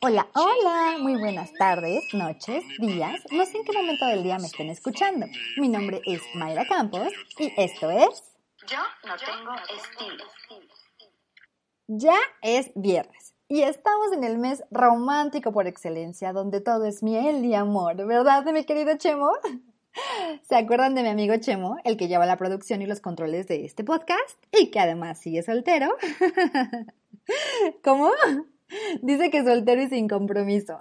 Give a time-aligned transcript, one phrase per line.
[0.00, 4.46] Hola, hola, muy buenas tardes, noches, días, no sé en qué momento del día me
[4.46, 5.26] estén escuchando.
[5.58, 8.24] Mi nombre es Mayra Campos y esto es...
[8.66, 10.24] Yo no tengo estilo.
[11.86, 17.44] Ya es viernes y estamos en el mes romántico por excelencia, donde todo es miel
[17.44, 19.30] y amor, ¿verdad, mi querido Chemo?
[20.42, 23.64] ¿Se acuerdan de mi amigo Chemo, el que lleva la producción y los controles de
[23.64, 25.96] este podcast y que además sigue soltero?
[27.84, 28.10] ¿Cómo?
[29.02, 30.78] Dice que soltero y sin compromiso.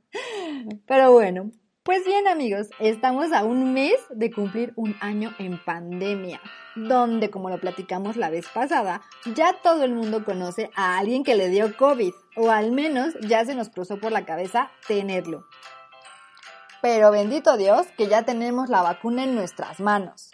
[0.86, 1.50] Pero bueno,
[1.82, 6.40] pues bien amigos, estamos a un mes de cumplir un año en pandemia,
[6.76, 9.02] donde como lo platicamos la vez pasada,
[9.34, 13.44] ya todo el mundo conoce a alguien que le dio COVID, o al menos ya
[13.44, 15.46] se nos cruzó por la cabeza tenerlo.
[16.82, 20.30] Pero bendito Dios que ya tenemos la vacuna en nuestras manos.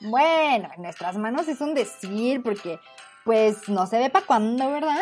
[0.00, 2.78] Bueno, en nuestras manos es un decir porque
[3.24, 4.96] pues no se ve para cuándo, ¿verdad?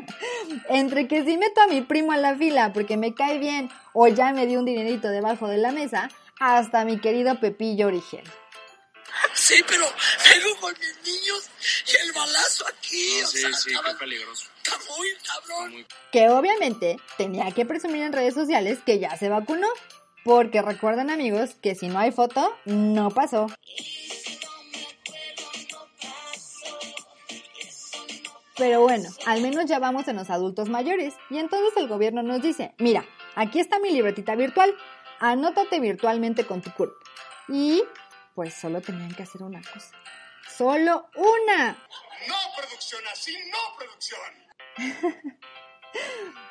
[0.68, 4.08] Entre que sí meto a mi primo a la fila porque me cae bien o
[4.08, 6.08] ya me dio un dinerito debajo de la mesa,
[6.40, 8.24] hasta mi querido Pepillo Origen.
[9.34, 11.50] Sí, pero vengo con mis niños
[11.86, 13.20] y el balazo aquí.
[13.20, 14.48] No, sí, sí, qué peligroso.
[14.62, 15.86] Está muy cabrón.
[16.10, 19.68] Que obviamente tenía que presumir en redes sociales que ya se vacunó.
[20.24, 23.48] Porque recuerden amigos que si no hay foto, no pasó.
[28.56, 32.42] Pero bueno, al menos ya vamos en los adultos mayores y entonces el gobierno nos
[32.42, 33.04] dice, mira,
[33.34, 34.72] aquí está mi libretita virtual,
[35.18, 36.94] anótate virtualmente con tu cuerpo.
[37.48, 37.82] Y
[38.34, 39.90] pues solo tenían que hacer una cosa.
[40.56, 41.76] Solo una.
[42.28, 44.20] No producción, así no producción.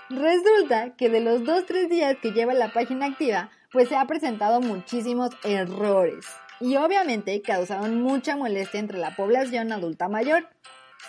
[0.09, 4.05] Resulta que de los dos tres días que lleva la página activa, pues se ha
[4.05, 6.25] presentado muchísimos errores.
[6.59, 10.47] Y obviamente causaron mucha molestia entre la población adulta mayor.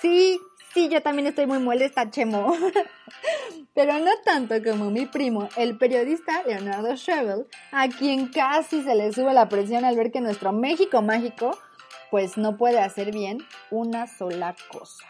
[0.01, 0.41] Sí,
[0.73, 2.57] sí, yo también estoy muy molesta, Chemo.
[3.75, 9.13] Pero no tanto como mi primo, el periodista Leonardo Shevel, a quien casi se le
[9.13, 11.59] sube la presión al ver que nuestro México mágico,
[12.11, 13.39] pues no puede hacer bien
[13.71, 15.05] una sola cosa.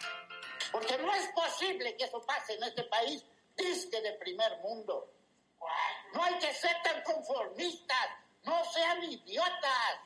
[0.71, 3.25] Porque no es posible que eso pase en este país,
[3.57, 5.13] disque de primer mundo.
[6.15, 8.09] No hay que ser tan conformistas.
[8.45, 10.01] No sean idiotas.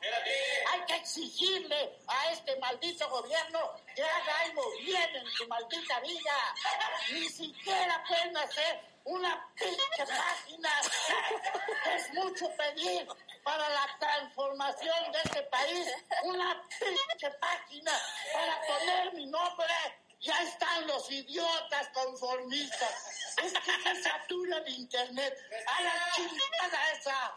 [0.71, 1.56] Hay que exigirle
[2.31, 6.55] este maldito gobierno que haga algo bien en su maldita vida.
[7.11, 10.69] Ni siquiera pueden hacer una pinche página.
[11.95, 13.07] Es mucho pedir
[13.43, 15.87] para la transformación de este país.
[16.23, 17.91] Una pinche página
[18.33, 19.67] para poner mi nombre.
[20.19, 23.37] Ya están los idiotas conformistas.
[23.43, 25.37] Es que se satura el internet.
[25.67, 27.33] A la chingada esa.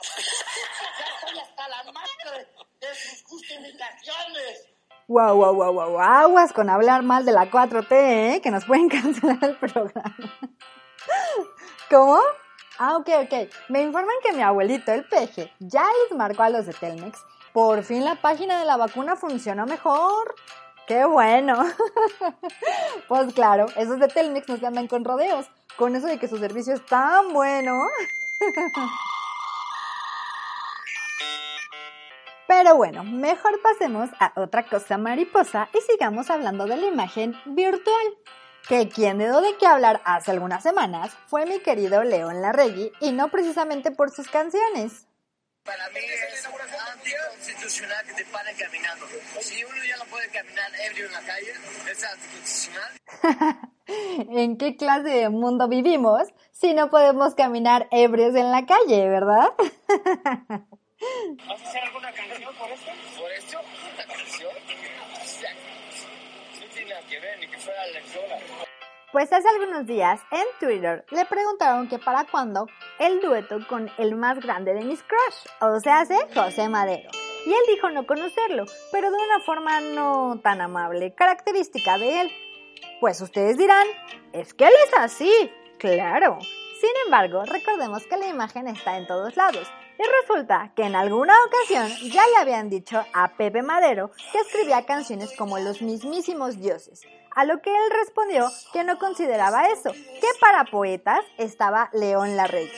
[0.98, 2.48] Ya estoy hasta la madre
[2.80, 4.66] de sus justificaciones.
[5.10, 8.40] Wow, wow, wow, wow, aguas con hablar mal de la 4T, ¿eh?
[8.40, 10.14] Que nos pueden cancelar el programa.
[11.90, 12.20] ¿Cómo?
[12.78, 13.50] Ah, ok, ok.
[13.70, 17.18] Me informan que mi abuelito, el peje, ya les marcó a los de Telmex.
[17.52, 20.36] Por fin la página de la vacuna funcionó mejor.
[20.86, 21.58] ¡Qué bueno!
[23.08, 25.50] pues claro, esos de Telmex no se andan con rodeos.
[25.76, 27.82] Con eso de que su servicio es tan bueno.
[32.62, 38.18] Pero bueno, mejor pasemos a otra cosa mariposa y sigamos hablando de la imagen virtual.
[38.68, 43.12] Que quien dio de qué hablar hace algunas semanas fue mi querido León Larregui y
[43.12, 45.06] no precisamente por sus canciones.
[45.64, 46.46] Para mí es
[46.92, 49.06] anticonstitucional que te paren caminando.
[49.40, 51.52] Si uno ya no puede caminar ebrio en la calle,
[51.90, 53.70] es anticonstitucional.
[54.36, 59.48] ¿En qué clase de mundo vivimos si no podemos caminar ebrios en la calle, verdad?
[61.46, 62.90] ¿Vas a hacer alguna canción por esto?
[63.18, 63.58] ¿Por esto?
[63.94, 64.52] ¿Una canción?
[66.60, 68.38] No tiene nada que ver, ni que fuera lectora.
[69.12, 72.68] Pues hace algunos días en Twitter le preguntaron que para cuándo
[72.98, 77.10] el dueto con el más grande de mis crush, o sea, hace José Madero.
[77.44, 82.32] Y él dijo no conocerlo, pero de una forma no tan amable, característica de él.
[83.00, 83.86] Pues ustedes dirán,
[84.32, 86.38] es que él es así, claro.
[86.80, 89.66] Sin embargo, recordemos que la imagen está en todos lados.
[90.00, 94.86] Y resulta que en alguna ocasión ya le habían dicho a Pepe Madero que escribía
[94.86, 97.02] canciones como los mismísimos dioses,
[97.36, 102.72] a lo que él respondió que no consideraba eso, que para poetas estaba León Larregui.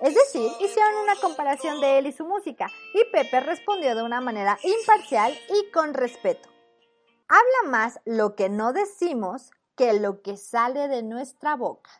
[0.00, 4.20] Es decir, hicieron una comparación de él y su música, y Pepe respondió de una
[4.20, 6.48] manera imparcial y con respeto.
[7.28, 11.90] Habla más lo que no decimos que lo que sale de nuestra boca.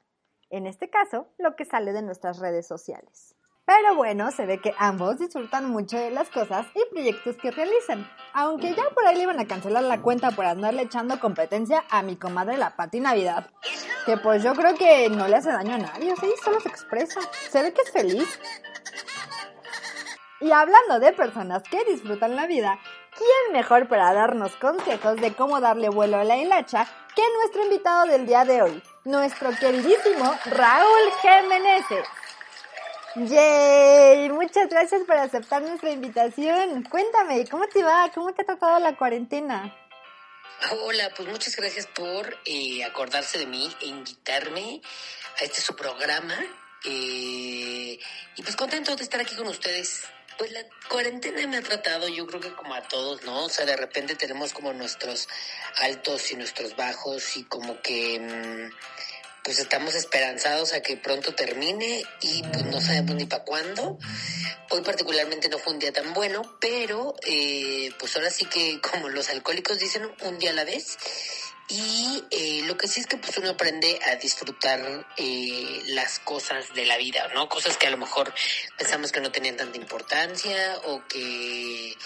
[0.50, 3.37] En este caso, lo que sale de nuestras redes sociales.
[3.68, 8.10] Pero bueno, se ve que ambos disfrutan mucho de las cosas y proyectos que realizan.
[8.32, 12.00] Aunque ya por ahí le iban a cancelar la cuenta por andarle echando competencia a
[12.00, 13.50] mi comadre la Pati Navidad.
[14.06, 17.20] Que pues yo creo que no le hace daño a nadie, sí, solo se expresa.
[17.50, 18.40] Se ve que es feliz.
[20.40, 22.78] Y hablando de personas que disfrutan la vida,
[23.18, 28.06] ¿quién mejor para darnos consejos de cómo darle vuelo a la hilacha que nuestro invitado
[28.06, 31.84] del día de hoy, nuestro queridísimo Raúl Jiménez?
[33.14, 36.82] Yay, muchas gracias por aceptar nuestra invitación.
[36.84, 38.10] Cuéntame, ¿cómo te va?
[38.14, 39.74] ¿Cómo te ha tratado la cuarentena?
[40.82, 44.82] Hola, pues muchas gracias por eh, acordarse de mí e invitarme
[45.40, 46.34] a este su programa.
[46.84, 47.98] Eh,
[48.36, 50.02] y pues contento de estar aquí con ustedes.
[50.36, 53.46] Pues la cuarentena me ha tratado, yo creo que como a todos, ¿no?
[53.46, 55.28] O sea, de repente tenemos como nuestros
[55.78, 58.20] altos y nuestros bajos y como que...
[58.20, 58.70] mm,
[59.48, 63.96] pues estamos esperanzados a que pronto termine y pues no sabemos ni para cuándo.
[64.68, 69.08] Hoy particularmente no fue un día tan bueno, pero eh, pues ahora sí que como
[69.08, 70.98] los alcohólicos dicen, un día a la vez.
[71.70, 76.74] Y eh, lo que sí es que pues uno aprende a disfrutar eh, las cosas
[76.74, 77.48] de la vida, ¿no?
[77.48, 78.34] Cosas que a lo mejor
[78.76, 81.96] pensamos que no tenían tanta importancia o que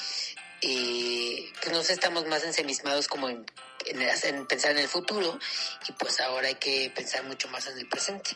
[0.65, 3.45] eh, pues no sé, estamos más ensemismados como en,
[3.87, 5.39] en, en pensar en el futuro
[5.89, 8.31] y pues ahora hay que pensar mucho más en el presente.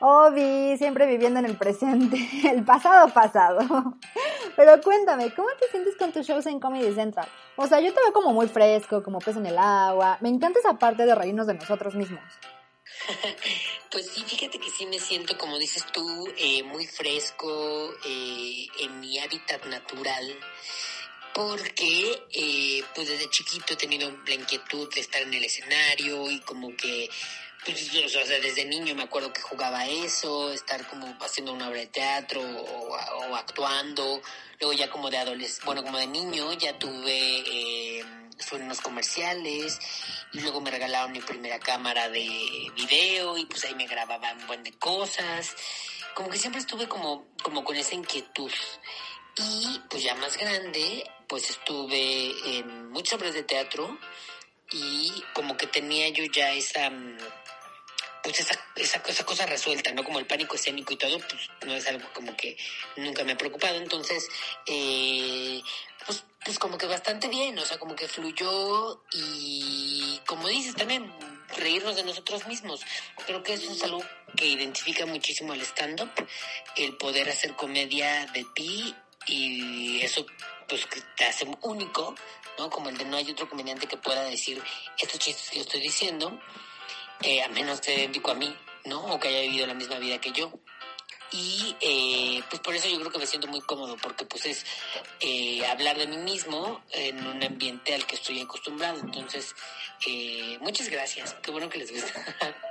[0.00, 2.16] Obi, siempre viviendo en el presente,
[2.52, 3.58] el pasado pasado.
[4.56, 7.28] Pero cuéntame, ¿cómo te sientes con tus shows en Comedy Central?
[7.56, 10.18] O sea, yo te veo como muy fresco, como pez en el agua.
[10.20, 12.22] Me encanta esa parte de reírnos de nosotros mismos.
[13.90, 19.00] Pues sí, fíjate que sí me siento, como dices tú, eh, muy fresco, eh, en
[19.00, 20.38] mi hábitat natural,
[21.38, 26.40] porque eh, pues desde chiquito he tenido la inquietud de estar en el escenario y
[26.40, 27.08] como que,
[27.64, 31.78] pues, o sea, desde niño me acuerdo que jugaba eso, estar como haciendo una obra
[31.78, 34.20] de teatro o, actuando,
[34.58, 37.38] luego ya como de adolescente, bueno, como de niño ya tuve...
[37.46, 38.04] Eh,
[38.52, 39.80] unos comerciales
[40.32, 44.46] y luego me regalaron mi primera cámara de video y pues ahí me grababa un
[44.46, 45.56] buen de cosas.
[46.14, 48.52] Como que siempre estuve como, como con esa inquietud.
[49.38, 53.98] Y pues ya más grande, pues estuve en muchas obras de teatro
[54.72, 57.18] y como que tenía yo ya esa mm,
[58.22, 60.04] pues esa, esa, cosa resuelta, ¿no?
[60.04, 62.56] Como el pánico escénico y todo, pues no es algo como que
[62.96, 63.76] nunca me ha preocupado.
[63.76, 64.28] Entonces,
[64.66, 65.62] eh,
[66.04, 71.10] pues, pues como que bastante bien, o sea, como que fluyó y como dices también,
[71.56, 72.82] reírnos de nosotros mismos.
[73.26, 74.04] Creo que eso es algo
[74.36, 76.10] que identifica muchísimo al stand-up,
[76.76, 78.94] el poder hacer comedia de ti
[79.28, 80.26] y eso
[80.68, 82.14] pues que te hace único,
[82.58, 82.68] ¿no?
[82.68, 84.62] Como el de no hay otro comediante que pueda decir
[84.98, 86.38] estos chistes que yo estoy diciendo,
[87.22, 88.54] eh, a menos te dedico a mí,
[88.84, 89.00] ¿no?
[89.06, 90.52] O que haya vivido la misma vida que yo.
[91.30, 94.64] Y eh, pues por eso yo creo que me siento muy cómodo, porque pues es
[95.20, 99.00] eh, hablar de mí mismo en un ambiente al que estoy acostumbrado.
[99.00, 99.54] Entonces,
[100.06, 102.58] eh, muchas gracias, qué bueno que les gusta.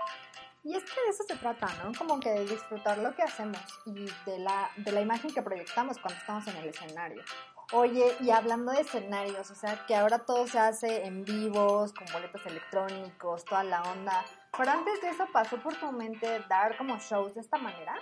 [0.68, 1.94] Y es que de eso se trata, ¿no?
[1.98, 3.94] Como que de disfrutar lo que hacemos y
[4.26, 7.24] de la, de la imagen que proyectamos cuando estamos en el escenario.
[7.72, 12.06] Oye, y hablando de escenarios, o sea, que ahora todo se hace en vivos, con
[12.12, 14.26] boletos electrónicos, toda la onda.
[14.58, 17.96] Pero antes de eso pasó por tu mente dar como shows de esta manera.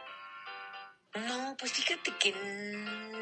[1.14, 2.34] No, pues fíjate que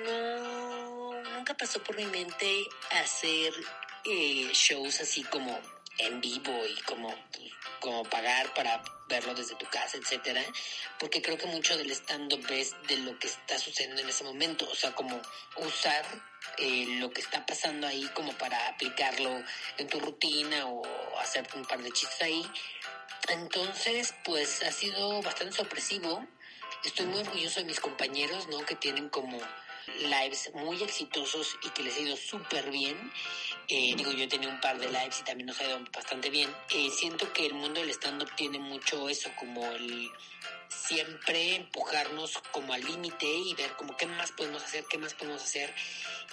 [0.06, 3.52] no, nunca pasó por mi mente hacer
[4.06, 5.60] eh, shows así como
[5.98, 7.14] en vivo y como,
[7.80, 10.42] como pagar para verlo desde tu casa, etcétera,
[11.00, 14.68] porque creo que mucho del stand-up es de lo que está sucediendo en ese momento,
[14.70, 15.22] o sea, como
[15.58, 16.06] usar
[16.58, 19.44] eh, lo que está pasando ahí como para aplicarlo
[19.78, 20.84] en tu rutina o
[21.20, 22.46] hacer un par de chistes ahí.
[23.30, 26.28] Entonces, pues ha sido bastante sorpresivo.
[26.84, 28.66] Estoy muy orgulloso de mis compañeros, ¿no?
[28.66, 29.40] Que tienen como
[30.00, 33.12] lives muy exitosos y que les ha ido súper bien.
[33.68, 36.30] Eh, digo, yo he tenido un par de lives y también nos ha ido bastante
[36.30, 36.54] bien.
[36.72, 40.10] Eh, siento que el mundo del stand-up tiene mucho eso, como el
[40.70, 45.42] siempre empujarnos como al límite y ver como qué más podemos hacer, qué más podemos
[45.42, 45.74] hacer.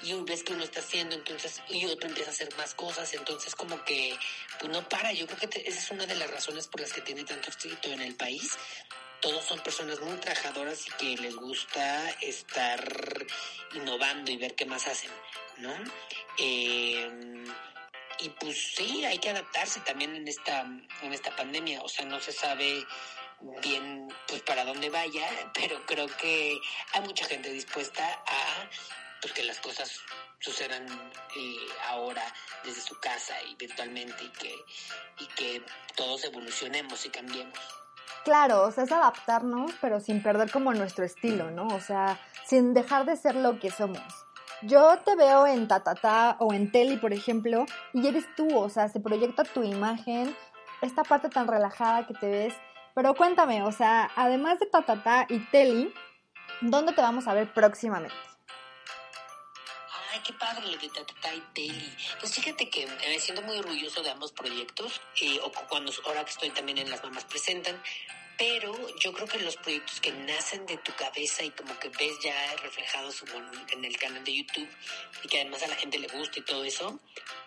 [0.02, 3.54] Y ves que uno está haciendo, entonces, y otro empieza a hacer más cosas, entonces
[3.54, 4.16] como que,
[4.59, 5.12] pues no para.
[5.12, 7.49] Yo creo que te- esa es una de las razones por las que tiene tanto
[7.50, 8.57] éxito en el país.
[9.20, 13.26] Todos son personas muy trabajadoras y que les gusta estar
[13.74, 15.10] innovando y ver qué más hacen,
[15.58, 15.74] ¿no?
[16.38, 17.44] Eh,
[18.20, 20.60] y pues sí, hay que adaptarse también en esta,
[21.02, 21.82] en esta pandemia.
[21.82, 22.86] O sea, no se sabe
[23.62, 26.58] bien pues para dónde vaya, pero creo que
[26.92, 28.68] hay mucha gente dispuesta a
[29.20, 30.00] pues que las cosas
[30.38, 30.86] sucedan
[31.36, 31.56] eh,
[31.88, 32.24] ahora
[32.64, 34.54] desde su casa y virtualmente y que,
[35.18, 35.62] y que
[35.94, 37.58] todos evolucionemos y cambiemos.
[38.24, 41.68] Claro, o sea, es adaptarnos, pero sin perder como nuestro estilo, ¿no?
[41.68, 44.02] O sea, sin dejar de ser lo que somos.
[44.62, 48.88] Yo te veo en Tatata o en Teli, por ejemplo, y eres tú, o sea,
[48.88, 50.36] se proyecta tu imagen,
[50.82, 52.54] esta parte tan relajada que te ves.
[52.94, 55.94] Pero cuéntame, o sea, además de Tatata y Teli,
[56.60, 58.14] ¿dónde te vamos a ver próximamente?
[60.30, 61.96] Qué padre lo de Tatata y Teli.
[62.20, 66.30] Pues fíjate que me siento muy orgulloso de ambos proyectos, eh, o cuando ahora que
[66.30, 67.82] estoy también en Las Mamás Presentan,
[68.38, 72.16] pero yo creo que los proyectos que nacen de tu cabeza y como que ves
[72.22, 73.25] ya reflejados
[73.72, 74.68] en el canal de YouTube
[75.25, 77.00] y que además a la gente le gusta y todo eso,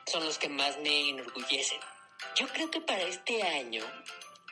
[0.05, 1.79] son los que más me enorgullecen.
[2.35, 3.85] Yo creo que para este año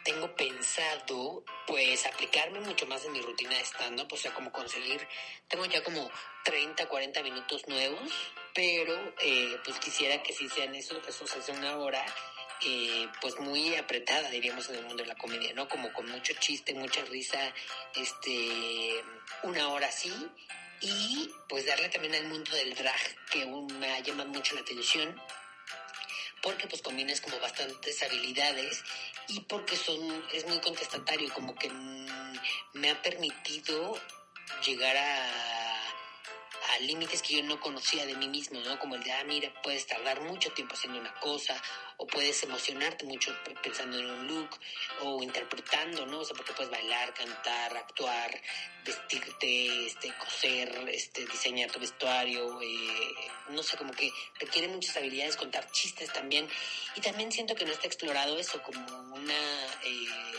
[0.04, 5.08] tengo pensado pues aplicarme mucho más en mi rutina de stand-up, o sea, como conseguir,
[5.48, 6.10] tengo ya como
[6.44, 8.12] 30, 40 minutos nuevos,
[8.54, 12.04] pero eh, pues quisiera que sí sean esos, esos hace una hora
[12.64, 15.68] eh, pues muy apretada, diríamos, en el mundo de la comedia, ¿no?
[15.68, 17.54] Como con mucho chiste, mucha risa,
[17.96, 19.04] este,
[19.44, 20.14] una hora así,
[20.80, 23.00] y pues darle también al mundo del drag,
[23.32, 25.20] que me ha llamado mucho la atención,
[26.42, 28.84] porque pues combinas como bastantes habilidades
[29.28, 31.70] y porque son, es muy contestatario, como que
[32.74, 33.94] me ha permitido
[34.66, 35.62] llegar a
[36.70, 38.78] a límites que yo no conocía de mí mismo, ¿no?
[38.80, 41.62] Como el de, ah, mira, puedes tardar mucho tiempo haciendo una cosa,
[42.02, 43.32] o puedes emocionarte mucho
[43.62, 44.50] pensando en un look,
[45.02, 46.22] o interpretando, ¿no?
[46.22, 48.42] O sea, porque puedes bailar, cantar, actuar,
[48.84, 53.16] vestirte, este, coser, este, diseñar tu vestuario, eh,
[53.50, 56.50] no sé, como que requiere muchas habilidades, contar chistes también,
[56.96, 59.40] y también siento que no está explorado eso como una...
[59.84, 60.32] Eh,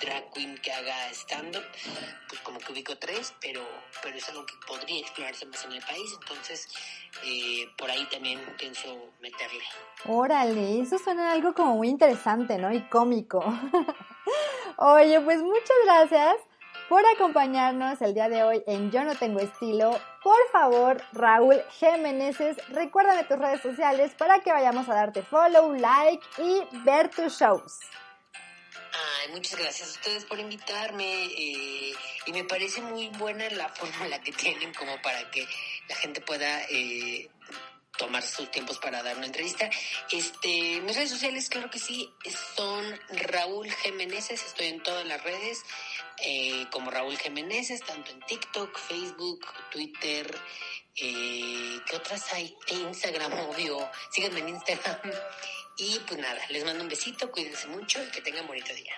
[0.00, 1.64] drag queen que haga stand-up,
[2.28, 3.66] pues como que ubico tres, pero,
[4.02, 6.68] pero es algo que podría explorarse más en el país, entonces
[7.24, 9.62] eh, por ahí también pienso meterle.
[10.04, 12.72] Órale, eso suena algo como muy interesante, ¿no?
[12.72, 13.44] Y cómico.
[14.76, 16.36] Oye, pues muchas gracias
[16.88, 19.98] por acompañarnos el día de hoy en Yo No Tengo Estilo.
[20.22, 22.36] Por favor, Raúl Jiménez,
[22.68, 27.78] recuérdame tus redes sociales para que vayamos a darte follow, like y ver tus shows.
[28.92, 31.92] Ay, muchas gracias a ustedes por invitarme eh,
[32.26, 35.46] y me parece muy buena la fórmula que tienen como para que
[35.88, 37.28] la gente pueda eh,
[37.98, 39.68] tomar sus tiempos para dar una entrevista.
[40.10, 42.10] Este, mis redes sociales, claro que sí,
[42.56, 45.62] son Raúl Jiménez, estoy en todas las redes
[46.24, 50.34] eh, como Raúl Jiménez, tanto en TikTok, Facebook, Twitter,
[50.94, 52.56] ¿qué otras hay?
[52.68, 54.98] Instagram, obvio, síganme en Instagram.
[55.76, 58.94] Y pues nada, les mando un besito, cuídense mucho y que tengan bonito día.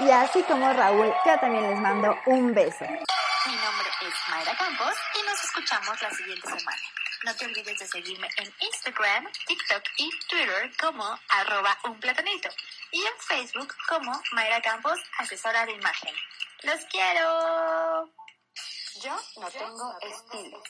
[0.00, 2.84] Y así como Raúl, yo también les mando un beso.
[2.84, 6.97] Mi nombre es Mayra Campos y nos escuchamos la siguiente semana.
[7.24, 12.48] No te olvides de seguirme en Instagram, TikTok y Twitter como arroba un platanito
[12.92, 16.14] y en Facebook como Mayra Campos, asesora de imagen.
[16.62, 18.08] ¡Los quiero!
[19.02, 20.62] Yo no tengo estilo.